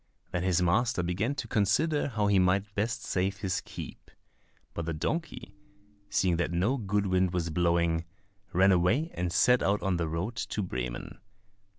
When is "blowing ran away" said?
7.51-9.11